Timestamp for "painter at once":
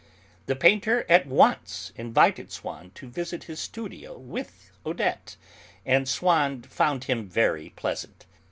0.55-1.91